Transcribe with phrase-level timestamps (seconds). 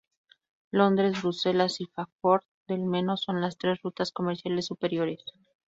[0.71, 5.23] Londres, Bruselas y Fráncfort del Meno son las tres rutas comerciales superiores.